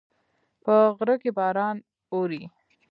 [0.63, 1.77] په غره کې باران
[2.13, 2.43] اوري